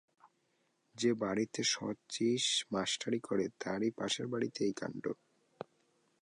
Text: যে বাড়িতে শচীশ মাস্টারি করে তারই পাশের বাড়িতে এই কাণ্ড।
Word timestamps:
যে 0.95 1.11
বাড়িতে 1.13 1.61
শচীশ 1.63 2.45
মাস্টারি 2.71 3.19
করে 3.19 3.45
তারই 3.59 3.89
পাশের 3.91 4.27
বাড়িতে 4.27 4.59
এই 4.65 4.73
কাণ্ড। 4.73 5.03